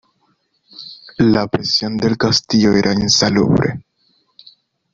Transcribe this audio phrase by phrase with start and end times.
[1.19, 3.83] La prisión del castillo era insalubre.